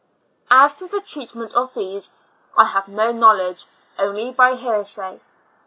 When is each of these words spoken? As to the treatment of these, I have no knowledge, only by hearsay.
As 0.49 0.73
to 0.79 0.87
the 0.87 0.99
treatment 0.99 1.53
of 1.53 1.75
these, 1.75 2.11
I 2.57 2.63
have 2.65 2.87
no 2.87 3.11
knowledge, 3.11 3.65
only 3.99 4.31
by 4.31 4.55
hearsay. 4.55 5.19